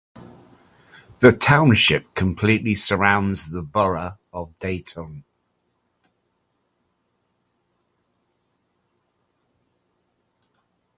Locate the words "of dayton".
4.33-5.25